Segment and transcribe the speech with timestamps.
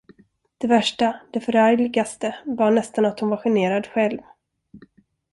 [0.57, 4.19] Det värsta, det förargligaste var nästan att hon var generad själv.